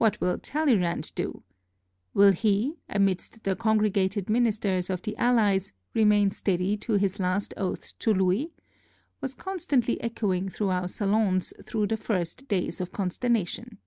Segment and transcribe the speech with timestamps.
[0.00, 1.44] ''What will Talleyrand do?
[2.12, 7.92] Will he, amidst the congregated ministers of the Allies, remain steady to his last oaths
[8.00, 8.50] to Louis?"
[9.20, 13.78] was constantly echoing through our salons during the first days of consternation.